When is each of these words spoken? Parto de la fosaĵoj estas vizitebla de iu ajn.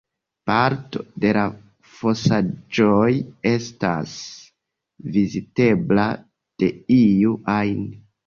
Parto 0.49 1.01
de 1.23 1.31
la 1.37 1.41
fosaĵoj 1.97 3.11
estas 3.51 4.15
vizitebla 5.19 6.07
de 6.63 6.71
iu 6.99 7.37
ajn. 7.59 7.85